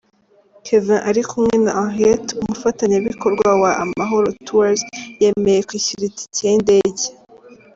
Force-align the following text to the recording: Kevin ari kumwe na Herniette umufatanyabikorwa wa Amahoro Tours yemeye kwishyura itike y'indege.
Kevin 0.65 0.99
ari 1.09 1.21
kumwe 1.29 1.55
na 1.65 1.73
Herniette 1.77 2.31
umufatanyabikorwa 2.41 3.47
wa 3.61 3.71
Amahoro 3.83 4.27
Tours 4.45 4.79
yemeye 5.21 5.61
kwishyura 5.67 6.03
itike 6.09 6.43
y'indege. 6.51 7.03